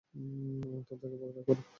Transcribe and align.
তাদেরকে 0.87 1.17
পাকড়াও 1.19 1.45
কর! 1.47 1.57